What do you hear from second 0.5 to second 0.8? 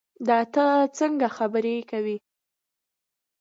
تۀ